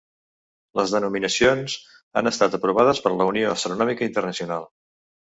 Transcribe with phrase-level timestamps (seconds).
[0.77, 1.75] Les denominacions
[2.21, 4.65] han estat aprovades per la Unió Astronòmica Internacional.